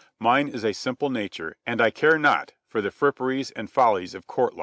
"Mine 0.19 0.47
is 0.47 0.63
a 0.65 0.73
simple 0.73 1.11
nature, 1.11 1.57
and 1.63 1.79
I 1.79 1.91
care 1.91 2.17
not 2.17 2.53
for 2.65 2.81
the 2.81 2.89
gewgaws 2.89 3.51
and 3.55 3.69
shams 3.69 4.15
of 4.15 4.25
Court. 4.25 4.55